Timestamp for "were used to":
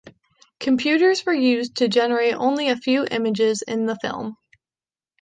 1.27-1.87